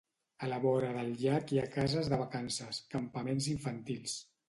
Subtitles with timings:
[0.45, 4.23] A la vora del llac hi ha cases de vacances, campaments infantils.